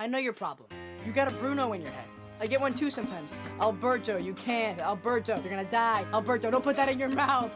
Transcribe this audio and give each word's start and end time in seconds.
I 0.00 0.06
know 0.06 0.18
your 0.18 0.32
problem. 0.32 0.68
You 1.04 1.12
got 1.12 1.26
a 1.32 1.36
Bruno 1.36 1.72
in 1.72 1.80
your 1.82 1.90
head. 1.90 2.04
I 2.40 2.46
get 2.46 2.60
one 2.60 2.72
too 2.72 2.88
sometimes. 2.88 3.34
Alberto, 3.60 4.16
you 4.16 4.32
can't. 4.32 4.78
Alberto, 4.78 5.34
you're 5.40 5.50
gonna 5.50 5.64
die. 5.64 6.06
Alberto, 6.12 6.52
don't 6.52 6.62
put 6.62 6.76
that 6.76 6.88
in 6.88 7.00
your 7.00 7.08
mouth. 7.08 7.50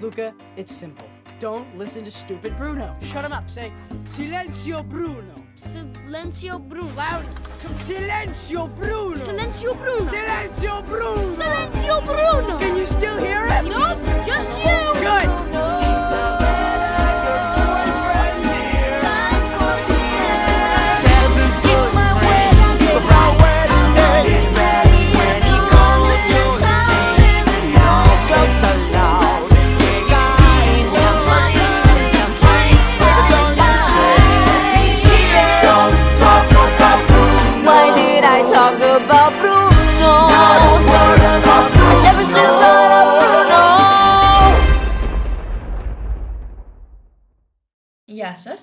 Luca, 0.00 0.32
it's 0.56 0.72
simple. 0.72 1.08
Don't 1.40 1.76
listen 1.76 2.04
to 2.04 2.10
stupid 2.12 2.56
Bruno. 2.56 2.96
Shut 3.02 3.24
him 3.24 3.32
up. 3.32 3.50
Say, 3.50 3.72
Silencio 4.10 4.88
Bruno. 4.88 5.34
Silencio 5.56 6.60
Bruno. 6.68 6.94
Loud. 6.94 7.26
Silenzio 7.76 8.72
Bruno. 8.76 9.16
Silencio 9.16 9.74
Bruno. 9.76 10.06
Silencio 10.06 10.82
Bruno. 10.86 11.21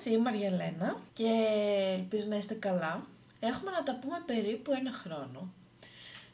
Η 0.08 0.18
Μαριαλένα 0.18 0.96
και 1.12 1.30
ελπίζω 1.98 2.26
να 2.28 2.36
είστε 2.36 2.54
καλά. 2.54 3.06
Έχουμε 3.40 3.70
να 3.70 3.82
τα 3.82 3.98
πούμε 4.00 4.22
περίπου 4.26 4.72
ένα 4.72 4.92
χρόνο. 4.92 5.52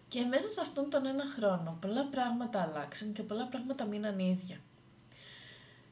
Και 0.08 0.24
μέσα 0.24 0.48
σε 0.48 0.60
αυτόν 0.60 0.90
τον 0.90 1.06
ένα 1.06 1.24
χρόνο 1.36 1.78
πολλά 1.80 2.04
πράγματα 2.04 2.62
αλλάξαν 2.62 3.12
και 3.12 3.22
πολλά 3.22 3.46
πράγματα 3.46 3.84
μείναν 3.84 4.18
ίδια. 4.18 4.56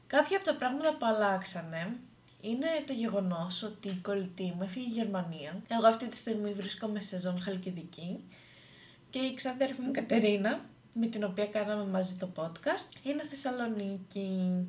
Κάποια 0.07 0.37
από 0.37 0.45
τα 0.45 0.55
πράγματα 0.55 0.89
που 0.93 1.05
αλλάξανε 1.05 1.97
είναι 2.41 2.67
το 2.87 2.93
γεγονός 2.93 3.63
ότι 3.63 3.87
η 3.87 3.99
κολλητή 4.03 4.53
μου 4.55 4.63
έφυγε 4.63 4.85
η 4.85 4.91
Γερμανία. 4.91 5.61
Εγώ 5.67 5.87
αυτή 5.87 6.07
τη 6.07 6.17
στιγμή 6.17 6.53
βρίσκομαι 6.53 6.99
σε 6.99 7.19
ζώνη 7.19 7.39
Χαλκιδική 7.39 8.23
και 9.09 9.19
η 9.19 9.33
ξαδέρφη 9.33 9.81
μου 9.81 9.91
Κατερίνα, 9.91 10.59
με 10.93 11.07
την 11.07 11.23
οποία 11.23 11.47
κάναμε 11.47 11.85
μαζί 11.85 12.15
το 12.15 12.29
podcast, 12.35 12.89
είναι 13.03 13.23
Θεσσαλονίκη. 13.23 14.67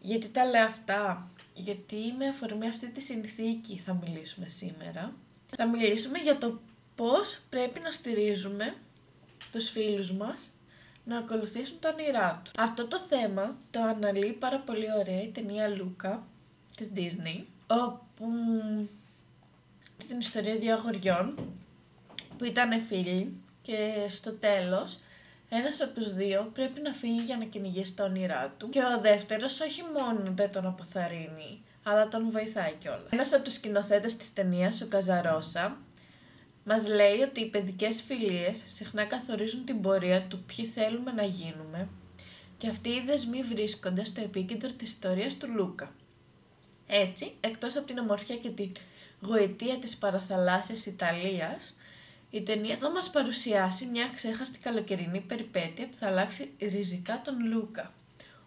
Γιατί 0.00 0.28
τα 0.28 0.44
λέω 0.44 0.64
αυτά, 0.64 1.30
γιατί 1.58 2.14
με 2.18 2.26
αφορμή 2.28 2.68
αυτή 2.68 2.90
τη 2.90 3.00
συνθήκη 3.00 3.76
θα 3.76 3.94
μιλήσουμε 4.04 4.48
σήμερα. 4.48 5.12
Θα 5.56 5.66
μιλήσουμε 5.66 6.18
για 6.18 6.38
το 6.38 6.60
πώς 6.94 7.40
πρέπει 7.50 7.80
να 7.80 7.90
στηρίζουμε 7.90 8.74
τους 9.52 9.70
φίλους 9.70 10.12
μας 10.12 10.52
να 11.04 11.18
ακολουθήσουν 11.18 11.78
τα 11.80 11.88
όνειρά 11.88 12.40
τους. 12.44 12.52
Αυτό 12.56 12.86
το 12.86 13.00
θέμα 13.00 13.56
το 13.70 13.82
αναλύει 13.82 14.32
πάρα 14.32 14.58
πολύ 14.58 14.86
ωραία 14.98 15.22
η 15.22 15.28
ταινία 15.28 15.68
Λούκα 15.68 16.26
της 16.76 16.90
Disney, 16.94 17.44
όπου 17.66 18.26
την 20.08 20.18
ιστορία 20.20 20.56
δύο 20.56 20.74
αγοριών 20.74 21.38
που 22.38 22.44
ήταν 22.44 22.80
φίλοι 22.80 23.36
και 23.62 24.06
στο 24.08 24.32
τέλος 24.32 24.98
ένας 25.48 25.80
από 25.80 26.00
τους 26.00 26.12
δύο 26.12 26.50
πρέπει 26.54 26.80
να 26.80 26.92
φύγει 26.92 27.20
για 27.20 27.36
να 27.36 27.44
κυνηγήσει 27.44 27.94
τα 27.94 28.04
όνειρά 28.04 28.54
του 28.58 28.68
και 28.68 28.80
ο 28.96 29.00
δεύτερος 29.00 29.60
όχι 29.60 29.82
μόνο 29.82 30.32
δεν 30.34 30.52
τον 30.52 30.66
αποθαρρύνει 30.66 31.62
αλλά 31.82 32.08
τον 32.08 32.30
βοηθάει 32.30 32.72
κιόλας. 32.78 33.10
Ένας 33.10 33.32
από 33.32 33.44
τους 33.44 33.54
σκηνοθέτες 33.54 34.16
της 34.16 34.32
ταινίας, 34.32 34.80
ο 34.80 34.86
Καζαρόσα, 34.86 35.78
μας 36.64 36.86
λέει 36.86 37.20
ότι 37.20 37.40
οι 37.40 37.46
παιδικές 37.46 38.02
φιλίες 38.02 38.62
συχνά 38.66 39.04
καθορίζουν 39.04 39.64
την 39.64 39.80
πορεία 39.80 40.22
του 40.22 40.44
ποιοι 40.44 40.66
θέλουμε 40.66 41.12
να 41.12 41.22
γίνουμε 41.22 41.88
και 42.58 42.68
αυτοί 42.68 42.88
οι 42.88 43.02
δεσμοί 43.06 43.42
βρίσκονται 43.42 44.04
στο 44.04 44.20
επίκεντρο 44.20 44.70
της 44.70 44.88
ιστορίας 44.88 45.34
του 45.34 45.50
Λούκα. 45.50 45.92
Έτσι, 46.86 47.34
εκτός 47.40 47.76
από 47.76 47.86
την 47.86 47.98
ομορφιά 47.98 48.36
και 48.36 48.50
την 48.50 48.72
γοητεία 49.20 49.78
της 49.78 49.96
παραθαλάσσιας 49.96 50.86
Ιταλίας, 50.86 51.74
η 52.30 52.42
ταινία 52.42 52.76
θα 52.76 52.90
μας 52.90 53.10
παρουσιάσει 53.10 53.86
μια 53.86 54.10
ξέχαστη 54.14 54.58
καλοκαιρινή 54.58 55.20
περιπέτεια 55.20 55.88
που 55.88 55.96
θα 55.96 56.06
αλλάξει 56.06 56.50
ριζικά 56.60 57.20
τον 57.24 57.46
Λούκα, 57.46 57.92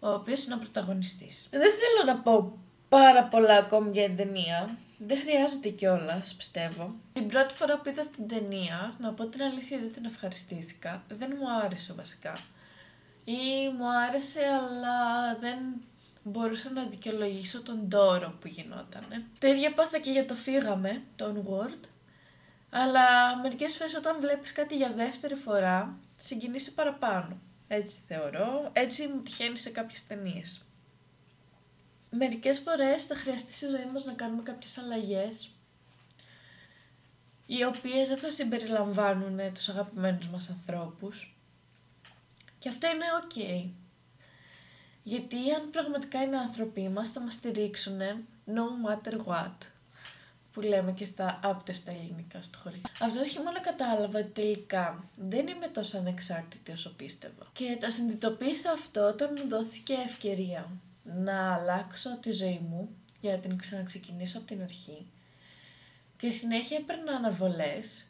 ο 0.00 0.08
οποίος 0.08 0.44
είναι 0.44 0.54
ο 0.54 0.58
πρωταγωνιστής. 0.58 1.48
Δεν 1.50 1.60
θέλω 1.60 2.12
να 2.14 2.22
πω 2.22 2.58
πάρα 2.88 3.24
πολλά 3.24 3.56
ακόμη 3.56 3.90
για 3.90 4.04
την 4.04 4.16
ταινία, 4.16 4.76
δεν 4.98 5.18
χρειάζεται 5.18 5.68
κιόλας, 5.68 6.34
πιστεύω. 6.34 6.94
Την 7.12 7.26
πρώτη 7.28 7.54
φορά 7.54 7.78
που 7.78 7.88
είδα 7.88 8.06
την 8.06 8.28
ταινία, 8.28 8.94
να 8.98 9.12
πω 9.12 9.26
την 9.26 9.42
αλήθεια 9.42 9.78
δεν 9.78 9.92
την 9.92 10.04
ευχαριστήθηκα, 10.04 11.02
δεν 11.08 11.34
μου 11.38 11.50
άρεσε 11.64 11.92
βασικά. 11.92 12.32
Ή 13.24 13.68
μου 13.78 13.90
άρεσε 14.08 14.40
αλλά 14.40 15.36
δεν 15.40 15.58
μπορούσα 16.22 16.70
να 16.70 16.84
δικαιολογήσω 16.84 17.62
τον 17.62 17.88
τόρο 17.88 18.34
που 18.40 18.46
γινότανε. 18.46 19.24
Το 19.38 19.48
ίδιο 19.48 19.72
πάθα 19.72 19.98
και 19.98 20.10
για 20.10 20.26
το 20.26 20.34
φύγαμε, 20.34 21.02
το 21.16 21.34
Onward, 21.34 21.88
αλλά 22.74 23.36
μερικές 23.36 23.76
φορές 23.76 23.94
όταν 23.94 24.20
βλέπεις 24.20 24.52
κάτι 24.52 24.76
για 24.76 24.92
δεύτερη 24.92 25.34
φορά, 25.34 25.98
συγκινήσει 26.18 26.74
παραπάνω. 26.74 27.40
Έτσι 27.68 27.98
θεωρώ, 28.06 28.70
έτσι 28.72 29.06
μου 29.06 29.20
τυχαίνει 29.20 29.58
σε 29.58 29.70
κάποιες 29.70 30.06
ταινίες. 30.06 30.64
Μερικές 32.10 32.58
φορές 32.58 33.04
θα 33.04 33.16
χρειαστεί 33.16 33.52
στη 33.52 33.66
ζωή 33.66 33.86
μας 33.92 34.04
να 34.04 34.12
κάνουμε 34.12 34.42
κάποιες 34.42 34.78
αλλαγές, 34.78 35.50
οι 37.46 37.64
οποίες 37.64 38.08
δεν 38.08 38.18
θα 38.18 38.30
συμπεριλαμβάνουν 38.30 39.52
τους 39.54 39.68
αγαπημένους 39.68 40.28
μας 40.28 40.50
ανθρώπους. 40.50 41.36
Και 42.58 42.68
αυτό 42.68 42.86
είναι 42.86 43.04
ok. 43.22 43.68
Γιατί 45.02 45.52
αν 45.52 45.70
πραγματικά 45.70 46.22
είναι 46.22 46.36
άνθρωποι 46.36 46.88
μας 46.88 47.10
θα 47.10 47.20
μας 47.20 47.34
στηρίξουν 47.34 47.98
no 48.46 48.64
matter 48.86 49.16
what 49.24 49.56
που 50.52 50.60
λέμε 50.60 50.92
και 50.92 51.04
στα 51.04 51.40
άπτες 51.42 51.76
στα 51.76 51.90
ελληνικά 51.90 52.42
στο 52.42 52.58
χωριό. 52.62 52.80
Αυτό 53.00 53.18
το 53.18 53.24
χειμώνα 53.24 53.60
κατάλαβα 53.60 54.18
ότι 54.18 54.28
τελικά 54.28 55.04
δεν 55.16 55.46
είμαι 55.46 55.66
τόσο 55.66 55.98
ανεξάρτητη 55.98 56.72
όσο 56.72 56.90
πίστευα. 56.96 57.50
Και 57.52 57.76
το 57.80 57.90
συνειδητοποίησα 57.90 58.72
αυτό 58.72 59.08
όταν 59.08 59.34
μου 59.36 59.48
δόθηκε 59.48 59.94
ευκαιρία 60.04 60.70
να 61.02 61.54
αλλάξω 61.54 62.18
τη 62.20 62.32
ζωή 62.32 62.60
μου 62.68 62.88
για 63.20 63.32
να 63.32 63.38
την 63.38 63.56
ξαναξεκινήσω 63.56 64.38
από 64.38 64.46
την 64.46 64.62
αρχή. 64.62 65.06
Και 66.16 66.30
συνέχεια 66.30 66.76
έπαιρνα 66.76 67.12
αναβολές 67.12 68.06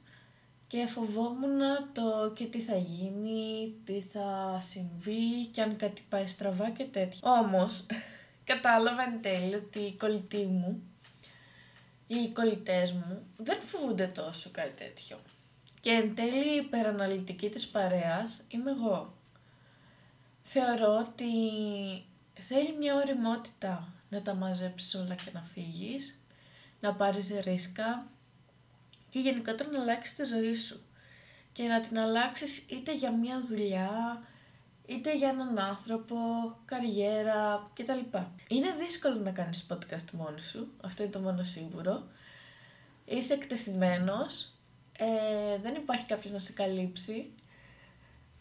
και 0.67 0.87
φοβόμουν 0.87 1.61
το 1.93 2.33
και 2.35 2.45
τι 2.45 2.61
θα 2.61 2.77
γίνει, 2.77 3.75
τι 3.85 4.01
θα 4.01 4.61
συμβεί 4.69 5.47
και 5.51 5.63
αν 5.63 5.77
κάτι 5.77 6.03
πάει 6.09 6.27
στραβά 6.27 6.71
και 6.71 6.85
τέτοια. 6.85 7.19
Όμως, 7.23 7.87
κατάλαβα 8.51 9.03
εν 9.03 9.23
τέλει 9.23 9.55
ότι 9.55 9.79
οι 9.79 9.97
κολλητοί 9.97 10.45
μου, 10.45 10.83
οι 12.17 12.33
κολλητές 12.33 12.93
μου, 12.93 13.23
δεν 13.37 13.59
φοβούνται 13.63 14.07
τόσο 14.07 14.51
κάτι 14.53 14.85
τέτοιο. 14.85 15.21
Και 15.81 15.91
εν 15.91 16.15
τέλει 16.15 16.53
η 16.53 16.57
υπεραναλυτική 16.57 17.49
της 17.49 17.69
παρέας 17.69 18.43
είμαι 18.49 18.71
εγώ. 18.71 19.15
Θεωρώ 20.43 20.97
ότι 20.97 21.27
θέλει 22.41 22.77
μια 22.79 22.95
ωριμότητα 22.95 23.93
να 24.09 24.23
τα 24.23 24.35
μαζέψεις 24.35 24.95
όλα 24.95 25.15
και 25.15 25.31
να 25.33 25.43
φύγεις, 25.53 26.21
να 26.81 26.95
πάρεις 26.95 27.29
ρίσκα 27.41 28.07
και 29.11 29.19
γενικότερα 29.19 29.71
να 29.71 29.81
αλλάξεις 29.81 30.17
τη 30.17 30.25
ζωή 30.25 30.55
σου. 30.55 30.81
Και 31.53 31.63
να 31.63 31.81
την 31.81 31.99
αλλάξεις 31.99 32.65
είτε 32.69 32.95
για 32.95 33.13
μια 33.13 33.41
δουλειά, 33.41 34.23
είτε 34.87 35.17
για 35.17 35.29
έναν 35.29 35.59
άνθρωπο, 35.59 36.17
καριέρα 36.65 37.71
κτλ. 37.75 38.19
Είναι 38.49 38.71
δύσκολο 38.79 39.15
να 39.15 39.31
κάνεις 39.31 39.67
podcast 39.71 40.11
μόνος 40.13 40.45
σου, 40.45 40.69
αυτό 40.83 41.03
είναι 41.03 41.13
το 41.13 41.19
μόνο 41.19 41.43
σίγουρο. 41.43 42.03
Είσαι 43.05 43.35
εκτεθειμένος, 43.35 44.53
ε, 44.99 45.59
δεν 45.63 45.75
υπάρχει 45.75 46.07
κάποιος 46.07 46.33
να 46.33 46.39
σε 46.39 46.53
καλύψει. 46.53 47.31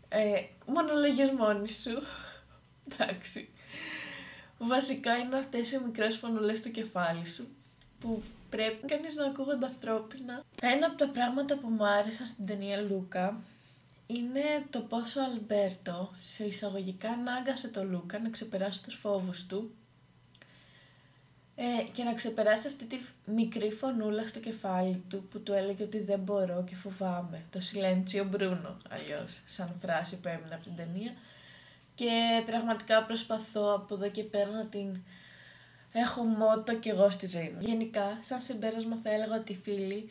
Ε, 0.09 0.41
μόνο 0.65 0.93
λέγες 0.93 1.31
μόνη 1.31 1.69
σου. 1.69 2.01
Εντάξει. 2.91 3.49
Βασικά 4.57 5.17
είναι 5.17 5.37
αυτές 5.37 5.71
οι 5.71 5.79
μικρές 5.85 6.17
φωνουλές 6.17 6.57
στο 6.57 6.69
κεφάλι 6.69 7.27
σου 7.27 7.47
που 7.99 8.23
πρέπει 8.49 8.87
κανείς 8.87 9.15
να 9.15 9.25
ακούγονται 9.25 9.65
ανθρώπινα. 9.65 10.43
Ένα 10.61 10.85
από 10.85 10.97
τα 10.97 11.09
πράγματα 11.09 11.57
που 11.57 11.67
μου 11.67 11.85
άρεσαν 11.85 12.25
στην 12.25 12.45
ταινία 12.45 12.81
Λούκα 12.81 13.41
είναι 14.15 14.65
το 14.69 14.79
πόσο 14.79 15.19
ο 15.19 15.23
Αλμπέρτο 15.23 16.13
σε 16.21 16.43
εισαγωγικά 16.43 17.09
ανάγκασε 17.09 17.67
το 17.67 17.83
Λούκα 17.83 18.19
να 18.19 18.29
ξεπεράσει 18.29 18.83
τους 18.83 18.95
φόβους 18.95 19.45
του 19.45 19.71
ε, 21.55 21.83
και 21.93 22.03
να 22.03 22.13
ξεπεράσει 22.13 22.67
αυτή 22.67 22.85
τη 22.85 22.99
μικρή 23.25 23.71
φωνούλα 23.71 24.27
στο 24.27 24.39
κεφάλι 24.39 25.03
του 25.09 25.27
που 25.31 25.39
του 25.39 25.53
έλεγε 25.53 25.83
ότι 25.83 25.99
δεν 25.99 26.19
μπορώ 26.19 26.63
και 26.63 26.75
φοβάμαι. 26.75 27.45
Το 27.49 27.59
Silenzio 27.59 28.35
Bruno, 28.35 28.75
αλλιώς, 28.89 29.41
σαν 29.45 29.75
φράση 29.81 30.15
που 30.17 30.27
έμεινε 30.27 30.55
από 30.55 30.63
την 30.63 30.75
ταινία. 30.75 31.13
Και 31.95 32.43
πραγματικά 32.45 33.03
προσπαθώ 33.03 33.73
από 33.73 33.95
εδώ 33.95 34.09
και 34.09 34.23
πέρα 34.23 34.49
να 34.49 34.65
την 34.65 35.03
έχω 35.91 36.23
μότο 36.23 36.75
και 36.75 36.89
εγώ 36.89 37.09
στη 37.09 37.27
ζωή 37.27 37.49
μου. 37.55 37.61
Γενικά, 37.61 38.19
σαν 38.21 38.41
συμπέρασμα 38.41 38.99
θα 39.03 39.11
έλεγα 39.11 39.35
ότι 39.35 39.51
οι 39.51 39.59
φίλοι 39.63 40.09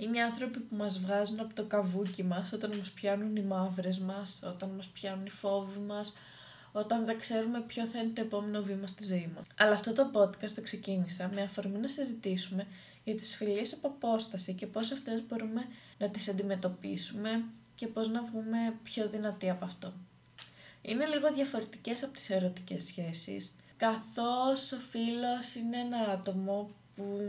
είναι 0.00 0.16
οι 0.16 0.20
άνθρωποι 0.20 0.58
που 0.58 0.76
μας 0.76 0.98
βγάζουν 0.98 1.40
από 1.40 1.54
το 1.54 1.64
καβούκι 1.64 2.22
μας 2.22 2.52
όταν 2.52 2.76
μας 2.76 2.90
πιάνουν 2.90 3.36
οι 3.36 3.42
μαύρες 3.42 3.98
μας, 3.98 4.40
όταν 4.44 4.70
μας 4.76 4.86
πιάνουν 4.86 5.26
οι 5.26 5.30
φόβοι 5.30 5.78
μας, 5.78 6.12
όταν 6.72 7.04
δεν 7.04 7.18
ξέρουμε 7.18 7.60
ποιο 7.60 7.86
θα 7.86 7.98
είναι 7.98 8.12
το 8.14 8.20
επόμενο 8.20 8.62
βήμα 8.62 8.86
στη 8.86 9.04
ζωή 9.04 9.30
μας. 9.34 9.46
Αλλά 9.58 9.72
αυτό 9.72 9.92
το 9.92 10.10
podcast 10.14 10.50
το 10.54 10.60
ξεκίνησα 10.60 11.30
με 11.34 11.42
αφορμή 11.42 11.78
να 11.78 11.88
συζητήσουμε 11.88 12.66
για 13.04 13.14
τις 13.14 13.36
φιλίες 13.36 13.72
από 13.72 13.88
απόσταση 13.88 14.52
και 14.52 14.66
πώς 14.66 14.90
αυτές 14.90 15.22
μπορούμε 15.28 15.66
να 15.98 16.08
τις 16.08 16.28
αντιμετωπίσουμε 16.28 17.44
και 17.74 17.86
πώς 17.86 18.08
να 18.08 18.22
βγούμε 18.22 18.74
πιο 18.82 19.08
δυνατοί 19.08 19.50
από 19.50 19.64
αυτό. 19.64 19.92
Είναι 20.82 21.06
λίγο 21.06 21.32
διαφορετικές 21.32 22.02
από 22.02 22.12
τις 22.12 22.30
ερωτικές 22.30 22.84
σχέσεις, 22.84 23.52
καθώς 23.76 24.72
ο 24.72 24.76
φίλος 24.76 25.54
είναι 25.54 25.78
ένα 25.78 25.98
άτομο 25.98 26.70
που 26.96 27.22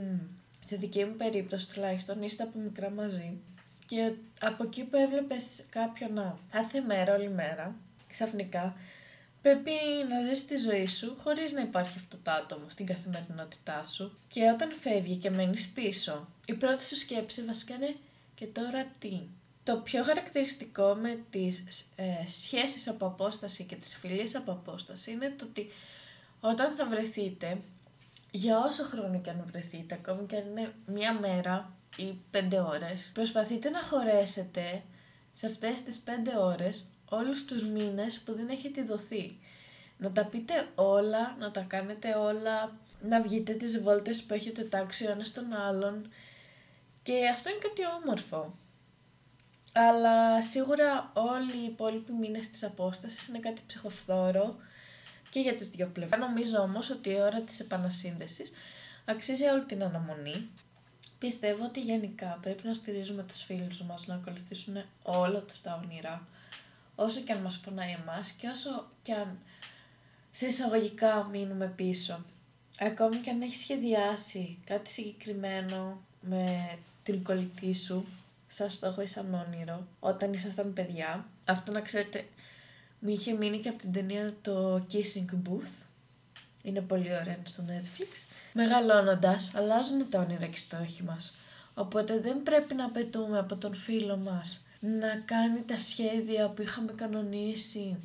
στη 0.71 0.79
δική 0.79 1.05
μου 1.05 1.15
περίπτωση 1.15 1.69
τουλάχιστον 1.73 2.21
είστε 2.21 2.43
από 2.43 2.59
μικρά 2.59 2.89
μαζί 2.89 3.37
και 3.85 4.13
από 4.41 4.63
εκεί 4.63 4.83
που 4.83 4.97
έβλεπες 4.97 5.63
κάποιον 5.69 6.13
να 6.13 6.37
κάθε 6.51 6.81
μέρα, 6.81 7.15
όλη 7.15 7.29
μέρα, 7.29 7.75
ξαφνικά 8.07 8.75
πρέπει 9.41 9.71
να 10.09 10.29
ζεις 10.29 10.45
τη 10.45 10.55
ζωή 10.57 10.87
σου 10.87 11.17
χωρίς 11.23 11.51
να 11.51 11.61
υπάρχει 11.61 11.97
αυτό 11.97 12.17
το 12.23 12.31
άτομο 12.31 12.69
στην 12.69 12.85
καθημερινότητά 12.85 13.85
σου 13.91 14.17
και 14.27 14.49
όταν 14.49 14.71
φεύγει 14.71 15.15
και 15.15 15.29
μένεις 15.29 15.69
πίσω, 15.69 16.27
η 16.45 16.53
πρώτη 16.53 16.85
σου 16.85 16.97
σκέψη 16.97 17.43
βασικά 17.43 17.75
είναι 17.75 17.95
και 18.35 18.45
τώρα 18.45 18.85
τι; 18.99 19.21
Το 19.63 19.77
πιο 19.77 20.03
χαρακτηριστικό 20.03 20.95
με 21.01 21.19
τις 21.29 21.63
ε, 21.95 22.27
σχέσεις 22.27 22.87
από 22.87 23.05
απόσταση 23.05 23.63
και 23.63 23.75
τις 23.75 23.95
φιλίες 23.95 24.35
από 24.35 24.51
απόσταση 24.51 25.11
είναι 25.11 25.33
το 25.37 25.45
ότι 25.45 25.71
όταν 26.39 26.75
θα 26.75 26.85
βρεθείτε, 26.85 27.57
για 28.31 28.59
όσο 28.59 28.83
χρόνο 28.83 29.21
και 29.21 29.29
αν 29.29 29.43
βρεθείτε, 29.45 29.99
ακόμη 30.03 30.25
και 30.27 30.35
αν 30.35 30.47
είναι 30.49 30.73
μία 30.85 31.13
μέρα 31.13 31.73
ή 31.97 32.15
πέντε 32.31 32.59
ώρες, 32.59 33.11
προσπαθείτε 33.13 33.69
να 33.69 33.81
χωρέσετε 33.81 34.83
σε 35.33 35.47
αυτές 35.47 35.81
τις 35.83 35.97
πέντε 35.97 36.37
ώρες 36.37 36.85
όλους 37.09 37.45
τους 37.45 37.67
μήνες 37.67 38.19
που 38.19 38.33
δεν 38.33 38.49
έχετε 38.49 38.83
δοθεί. 38.83 39.39
Να 39.97 40.11
τα 40.11 40.25
πείτε 40.25 40.67
όλα, 40.75 41.35
να 41.39 41.51
τα 41.51 41.61
κάνετε 41.61 42.13
όλα, 42.13 42.77
να 43.01 43.21
βγείτε 43.21 43.53
τις 43.53 43.81
βόλτες 43.81 44.23
που 44.23 44.33
έχετε 44.33 44.63
τάξει 44.63 45.07
ο 45.07 45.11
ένας 45.11 45.31
τον 45.31 45.53
άλλον 45.53 46.09
και 47.03 47.27
αυτό 47.33 47.49
είναι 47.49 47.59
κάτι 47.59 47.81
όμορφο. 48.01 48.53
Αλλά 49.73 50.41
σίγουρα 50.41 51.11
όλοι 51.13 51.57
οι 51.57 51.65
υπόλοιποι 51.65 52.11
μήνες 52.11 52.49
της 52.49 52.63
απόστασης 52.63 53.27
είναι 53.27 53.39
κάτι 53.39 53.61
ψυχοφθόρο 53.67 54.55
και 55.31 55.39
για 55.39 55.55
τις 55.55 55.69
δύο 55.69 55.87
πλευρές. 55.87 56.19
Νομίζω 56.19 56.57
όμως 56.57 56.89
ότι 56.89 57.09
η 57.09 57.21
ώρα 57.21 57.41
της 57.41 57.59
επανασύνδεσης 57.59 58.51
αξίζει 59.05 59.45
όλη 59.45 59.63
την 59.65 59.83
αναμονή. 59.83 60.49
Πιστεύω 61.19 61.65
ότι 61.65 61.79
γενικά 61.81 62.37
πρέπει 62.41 62.67
να 62.67 62.73
στηρίζουμε 62.73 63.23
τους 63.23 63.43
φίλους 63.43 63.81
μας 63.81 64.07
να 64.07 64.15
ακολουθήσουν 64.15 64.83
όλα 65.03 65.39
τους 65.39 65.61
τα 65.61 65.81
όνειρα, 65.83 66.27
όσο 66.95 67.19
και 67.19 67.31
αν 67.31 67.41
μας 67.41 67.59
πονάει 67.59 67.91
εμάς 68.01 68.31
και 68.31 68.47
όσο 68.47 68.87
και 69.03 69.13
αν 69.13 69.37
σε 70.31 70.45
εισαγωγικά 70.45 71.27
μείνουμε 71.31 71.73
πίσω. 71.75 72.25
Ακόμη 72.79 73.17
και 73.17 73.29
αν 73.29 73.41
έχει 73.41 73.55
σχεδιάσει 73.55 74.57
κάτι 74.65 74.89
συγκεκριμένο 74.89 76.01
με 76.21 76.77
την 77.03 77.23
κολλητή 77.23 77.73
σου, 77.73 78.05
σαν 78.47 78.69
στόχο 78.69 79.01
ή 79.01 79.07
σαν 79.07 79.33
όνειρο, 79.33 79.87
όταν 79.99 80.33
ήσασταν 80.33 80.73
παιδιά, 80.73 81.25
αυτό 81.45 81.71
να 81.71 81.81
ξέρετε 81.81 82.27
μου 83.01 83.09
είχε 83.09 83.33
μείνει 83.33 83.59
και 83.59 83.69
από 83.69 83.77
την 83.77 83.91
ταινία 83.91 84.33
το 84.41 84.85
Kissing 84.91 85.49
Booth. 85.49 85.85
Είναι 86.63 86.81
πολύ 86.81 87.13
ωραία 87.13 87.35
είναι 87.35 87.43
στο 87.43 87.63
Netflix. 87.67 88.27
Μεγαλώνοντας, 88.53 89.51
αλλάζουν 89.55 90.09
τα 90.09 90.19
όνειρα 90.19 90.45
και 90.45 90.51
οι 90.55 90.57
στόχοι 90.57 91.03
μας. 91.03 91.33
Οπότε 91.73 92.19
δεν 92.19 92.43
πρέπει 92.43 92.73
να 92.75 92.89
πετούμε 92.89 93.39
από 93.39 93.55
τον 93.55 93.75
φίλο 93.75 94.17
μας 94.17 94.61
να 94.79 95.21
κάνει 95.25 95.61
τα 95.61 95.79
σχέδια 95.79 96.49
που 96.49 96.61
είχαμε 96.61 96.91
κανονίσει 96.91 97.97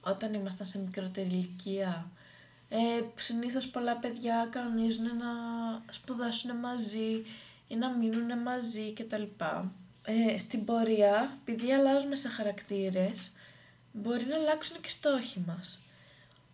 όταν 0.00 0.34
ήμασταν 0.34 0.66
σε 0.66 0.78
μικρότερη 0.78 1.28
ηλικία. 1.28 2.10
Ε, 2.68 2.78
συνήθως 3.14 3.68
πολλά 3.68 3.96
παιδιά 3.96 4.48
κανονίζουν 4.50 5.04
να 5.04 5.32
σπουδάσουν 5.90 6.56
μαζί 6.56 7.22
ή 7.68 7.76
να 7.76 7.90
μείνουν 7.90 8.38
μαζί 8.38 8.92
κτλ. 8.92 9.22
Ε, 10.06 10.38
στην 10.38 10.64
πορεία, 10.64 11.38
επειδή 11.42 11.72
αλλάζουμε 11.72 12.16
σε 12.16 12.28
χαρακτήρες, 12.28 13.32
μπορεί 13.94 14.24
να 14.24 14.36
αλλάξουν 14.36 14.80
και 14.80 14.88
στόχοι 14.88 15.44
μας. 15.46 15.80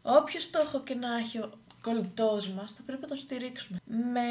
Όποιο 0.03 0.41
στόχο 0.41 0.83
και 0.83 0.95
να 0.95 1.17
έχει 1.17 1.39
ο 1.39 1.51
κολλητός 1.83 2.49
μας, 2.49 2.73
θα 2.73 2.83
πρέπει 2.87 3.03
να 3.03 3.09
τον 3.09 3.19
στηρίξουμε. 3.19 3.79
Με 4.13 4.29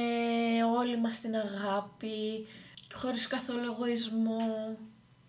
όλη 0.78 0.98
μας 0.98 1.20
την 1.20 1.36
αγάπη, 1.36 2.48
χωρίς 2.94 3.28
καθόλου 3.28 3.64
εγωισμό, 3.64 4.78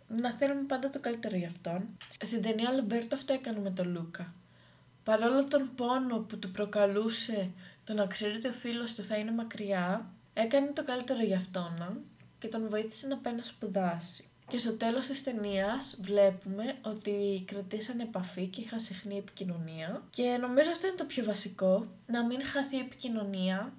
να 0.09 0.33
θέλουμε 0.33 0.63
πάντα 0.63 0.91
το 0.91 1.01
καλύτερο 1.01 1.37
για 1.37 1.49
αυτόν. 1.49 1.89
Στην 2.25 2.43
ταινία 2.43 2.73
Λομπέρτο 2.73 3.15
αυτό 3.15 3.33
έκανε 3.33 3.61
με 3.61 3.71
τον 3.71 3.93
Λούκα. 3.93 4.35
Παρόλο 5.05 5.45
τον 5.45 5.71
πόνο 5.75 6.19
που 6.19 6.39
του 6.39 6.51
προκαλούσε 6.51 7.51
το 7.85 7.95
να 7.95 8.07
ξέρει 8.07 8.37
ότι 8.37 8.49
ο 8.49 8.53
φίλος 8.53 8.95
του 8.95 9.05
θα 9.05 9.17
είναι 9.17 9.33
μακριά, 9.33 10.11
έκανε 10.33 10.67
το 10.73 10.85
καλύτερο 10.85 11.23
για 11.23 11.37
αυτόν 11.37 12.05
και 12.39 12.49
τον 12.49 12.69
βοήθησε 12.69 13.07
να 13.07 13.17
πάει 13.17 13.35
να 13.35 13.43
σπουδάσει. 13.43 14.30
Και 14.51 14.59
στο 14.59 14.73
τέλος 14.73 15.07
της 15.07 15.23
ταινίας 15.23 15.99
βλέπουμε 16.01 16.75
ότι 16.83 17.45
κρατήσαν 17.47 18.01
επαφή 18.01 18.47
και 18.47 18.61
είχαν 18.61 18.81
συχνή 18.81 19.17
επικοινωνία 19.17 20.03
και 20.11 20.37
νομίζω 20.41 20.71
αυτό 20.71 20.87
είναι 20.87 20.97
το 20.97 21.05
πιο 21.05 21.25
βασικό, 21.25 21.87
να 22.07 22.25
μην 22.25 22.45
χαθεί 22.45 22.77
η 22.77 22.79
επικοινωνία 22.79 23.73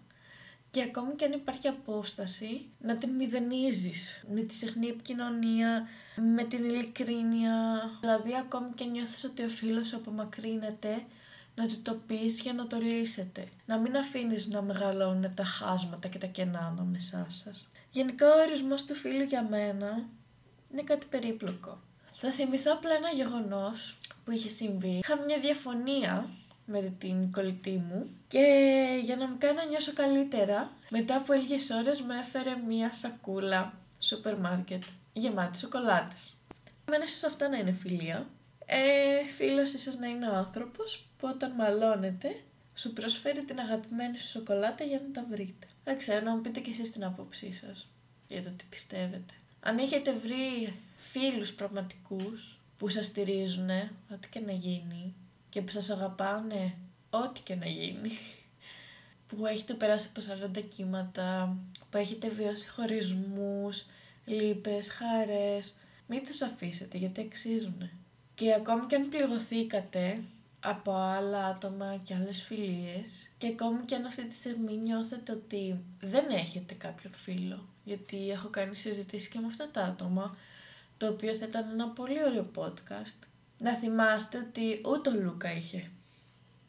και 0.71 0.81
ακόμη 0.81 1.15
και 1.15 1.25
αν 1.25 1.31
υπάρχει 1.31 1.67
απόσταση, 1.67 2.69
να 2.79 2.97
την 2.97 3.09
μηδενίζεις 3.09 4.23
με 4.33 4.41
τη 4.41 4.55
συχνή 4.55 4.87
επικοινωνία, 4.87 5.87
με 6.35 6.43
την 6.43 6.63
ειλικρίνεια. 6.63 7.89
Δηλαδή 7.99 8.35
ακόμη 8.35 8.69
και 8.75 8.85
νιώθεις 8.85 9.23
ότι 9.23 9.43
ο 9.43 9.49
φίλος 9.49 9.87
σου 9.87 9.95
απομακρύνεται, 9.95 11.03
να 11.55 11.67
του 11.67 11.81
το 11.81 11.93
πεις 12.07 12.39
για 12.39 12.53
να 12.53 12.67
το 12.67 12.77
λύσετε. 12.77 13.47
Να 13.65 13.77
μην 13.77 13.97
αφήνεις 13.97 14.47
να 14.47 14.61
μεγαλώνουν 14.61 15.33
τα 15.33 15.43
χάσματα 15.43 16.07
και 16.07 16.17
τα 16.17 16.27
κενά 16.27 16.59
ανάμεσά 16.59 17.25
σας. 17.29 17.69
Γενικά 17.91 18.27
ο 18.27 18.41
ορισμός 18.47 18.85
του 18.85 18.95
φίλου 18.95 19.23
για 19.23 19.47
μένα 19.49 20.05
είναι 20.71 20.83
κάτι 20.83 21.05
περίπλοκο. 21.09 21.81
Θα 22.11 22.31
θυμηθώ 22.31 22.73
απλά 22.73 22.93
ένα 22.93 23.09
γεγονός 23.09 23.97
που 24.25 24.31
είχε 24.31 24.49
συμβεί. 24.49 24.99
Είχα 25.03 25.21
μια 25.21 25.39
διαφωνία 25.39 26.29
με 26.65 26.93
την 26.99 27.31
κολλητή 27.31 27.71
μου 27.71 28.09
και 28.27 28.45
για 29.03 29.15
να 29.15 29.27
μου 29.27 29.35
κάνει 29.39 29.55
να 29.55 29.65
νιώσω 29.65 29.93
καλύτερα, 29.93 30.71
μετά 30.89 31.15
από 31.15 31.33
λίγες 31.33 31.69
ώρες 31.69 32.01
μου 32.01 32.11
έφερε 32.11 32.55
μια 32.67 32.93
σακούλα 32.93 33.73
σούπερ 33.99 34.37
μάρκετ 34.37 34.83
γεμάτη 35.13 35.57
σοκολάτες. 35.57 36.33
Μένει 36.89 37.07
σε 37.07 37.25
αυτό 37.25 37.47
να 37.47 37.57
είναι 37.57 37.71
φιλία. 37.71 38.27
Ε, 38.65 39.23
φίλος 39.35 39.73
ίσως 39.73 39.97
να 39.97 40.07
είναι 40.07 40.29
ο 40.29 40.35
άνθρωπος 40.35 41.07
που 41.17 41.27
όταν 41.27 41.51
μαλώνετε 41.51 42.41
σου 42.75 42.93
προσφέρει 42.93 43.43
την 43.43 43.59
αγαπημένη 43.59 44.17
σου 44.17 44.27
σοκολάτα 44.27 44.83
για 44.83 45.01
να 45.07 45.11
τα 45.13 45.27
βρείτε. 45.29 45.67
Δεν 45.83 45.97
ξέρω, 45.97 46.25
να 46.25 46.35
μου 46.35 46.41
πείτε 46.41 46.59
κι 46.59 46.69
εσείς 46.69 46.91
την 46.91 47.03
άποψή 47.03 47.53
σας 47.53 47.89
για 48.27 48.43
το 48.43 48.49
τι 48.49 48.65
πιστεύετε. 48.69 49.33
Αν 49.63 49.77
έχετε 49.77 50.13
βρει 50.13 50.73
φίλους 50.97 51.53
πραγματικούς 51.53 52.59
που 52.77 52.89
σας 52.89 53.05
στηρίζουν, 53.05 53.69
ό,τι 54.13 54.29
και 54.29 54.39
να 54.39 54.51
γίνει, 54.51 55.13
και 55.49 55.61
που 55.61 55.71
σας 55.71 55.89
αγαπάνε, 55.89 56.75
ό,τι 57.09 57.41
και 57.41 57.55
να 57.55 57.65
γίνει, 57.65 58.11
που 59.27 59.45
έχετε 59.45 59.73
περάσει 59.73 60.09
από 60.09 60.21
40 60.59 60.61
κύματα, 60.61 61.57
που 61.89 61.97
έχετε 61.97 62.29
βιώσει 62.29 62.69
χωρισμούς, 62.69 63.85
λύπες, 64.25 64.89
χαρές, 64.89 65.73
μην 66.07 66.25
τους 66.25 66.41
αφήσετε 66.41 66.97
γιατί 66.97 67.21
αξίζουν. 67.21 67.89
Και 68.35 68.53
ακόμη 68.53 68.85
και 68.85 68.95
αν 68.95 69.09
πληγωθήκατε 69.09 70.23
από 70.63 70.93
άλλα 70.93 71.45
άτομα 71.45 71.97
και 72.03 72.15
άλλες 72.15 72.41
φιλίες 72.41 73.29
και 73.37 73.47
ακόμη 73.47 73.85
και 73.85 73.95
αν 73.95 74.05
αυτή 74.05 74.27
τη 74.27 74.35
στιγμή 74.35 74.77
νιώθετε 74.77 75.31
ότι 75.31 75.83
δεν 76.01 76.29
έχετε 76.29 76.73
κάποιον 76.73 77.13
φίλο 77.13 77.69
γιατί 77.83 78.29
έχω 78.29 78.47
κάνει 78.47 78.75
συζητήσεις 78.75 79.27
και 79.27 79.39
με 79.39 79.47
αυτά 79.47 79.69
τα 79.71 79.81
άτομα 79.81 80.35
το 80.97 81.07
οποίο 81.07 81.35
θα 81.35 81.45
ήταν 81.45 81.69
ένα 81.69 81.87
πολύ 81.87 82.23
ωραίο 82.23 82.51
podcast 82.55 83.27
να 83.57 83.73
θυμάστε 83.73 84.37
ότι 84.37 84.81
ούτε 84.85 85.09
ο 85.09 85.13
Λούκα 85.13 85.53
είχε 85.53 85.91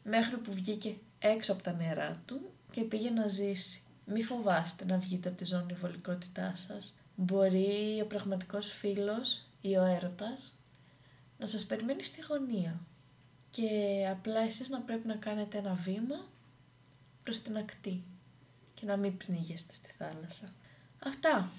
μέχρι 0.03 0.37
που 0.37 0.53
βγήκε 0.53 0.95
έξω 1.19 1.53
από 1.53 1.63
τα 1.63 1.73
νερά 1.73 2.21
του 2.25 2.51
και 2.71 2.81
πήγε 2.81 3.09
να 3.09 3.27
ζήσει. 3.27 3.81
Μη 4.05 4.23
φοβάστε 4.23 4.85
να 4.85 4.97
βγείτε 4.97 5.29
από 5.29 5.37
τη 5.37 5.45
ζώνη 5.45 5.73
βολικότητά 5.73 6.53
σας. 6.55 6.95
Μπορεί 7.15 7.99
ο 8.03 8.05
πραγματικός 8.05 8.71
φίλος 8.71 9.45
ή 9.61 9.75
ο 9.77 9.83
έρωτας 9.83 10.53
να 11.37 11.47
σας 11.47 11.65
περιμένει 11.65 12.03
στη 12.03 12.21
γωνία 12.29 12.79
και 13.55 14.07
απλά 14.11 14.39
εσείς 14.41 14.69
να 14.69 14.79
πρέπει 14.81 15.07
να 15.07 15.15
κάνετε 15.15 15.57
ένα 15.57 15.73
βήμα 15.73 16.25
προς 17.23 17.41
την 17.41 17.57
ακτή 17.57 18.03
και 18.73 18.85
να 18.85 18.97
μην 18.97 19.17
πνίγεστε 19.17 19.73
στη 19.73 19.89
θάλασσα. 19.97 20.53
Αυτά. 21.03 21.49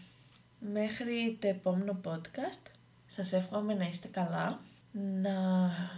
Μέχρι 0.72 1.38
το 1.40 1.48
επόμενο 1.48 2.00
podcast. 2.04 2.70
Σας 3.06 3.32
εύχομαι 3.32 3.74
να 3.74 3.88
είστε 3.88 4.08
καλά, 4.08 4.60
να 4.92 5.32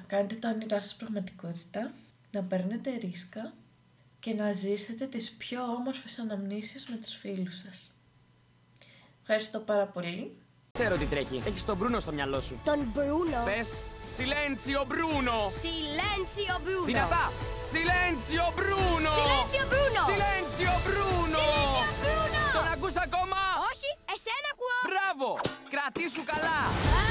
κάνετε 0.07 0.35
τα 0.35 0.49
όνειρά 0.51 0.81
σας 0.81 0.95
πραγματικότητα, 0.97 1.93
να 2.31 2.43
παίρνετε 2.43 2.91
ρίσκα 2.91 3.53
και 4.21 4.35
να 4.35 4.53
ζήσετε 4.53 5.07
τις 5.07 5.31
πιο 5.31 5.63
όμορφες 5.63 6.19
αναμνήσεις 6.19 6.87
με 6.87 6.97
τους 6.97 7.15
φίλους 7.15 7.57
σας. 7.57 7.91
Ευχαριστώ 9.21 9.59
πάρα 9.61 9.87
πολύ. 9.87 10.37
Ξέρω 10.79 10.97
τι 10.97 11.07
τρέχει. 11.15 11.43
Έχεις 11.47 11.65
τον 11.65 11.77
Μπρούνο 11.77 12.01
στο 12.01 12.13
μυαλό 12.13 12.41
σου. 12.41 12.61
Τον 12.65 12.81
Μπρούνο; 12.93 13.39
Πες 13.49 13.69
Σιλέντσιο 14.15 14.81
Μπρούνο! 14.89 15.39
Σιλέντσιο 15.63 16.57
Μπρούνο. 16.65 16.89
Δυνατά! 16.91 17.25
Σιλέντσιο 17.71 18.47
Μπρούνο! 18.57 19.13
Σιλέντσιο 19.19 19.65
Μπρούνο. 19.71 20.01
Σιλέντσιο 20.11 20.75
Μπρούνο! 20.85 21.41
Σιλέντσιο 21.41 21.93
Μπρούνο. 22.01 22.45
Τον 22.57 22.67
ακούς 22.75 22.97
ακόμα! 23.07 23.41
Όχι, 23.71 23.89
εσένα 24.15 24.49
ακούω. 24.55 24.79
Μπράβο! 24.89 25.29
Κρατήσου 25.73 26.23
καλά! 26.33 26.61
Α, 27.03 27.05